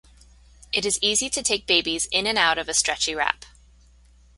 It 0.73 0.83
is 0.83 0.97
easy 0.99 1.29
to 1.29 1.43
take 1.43 1.67
babies 1.67 2.07
in 2.09 2.25
and 2.25 2.35
out 2.35 2.57
of 2.57 2.67
a 2.67 2.73
stretchy 2.73 3.13
wrap. 3.13 3.45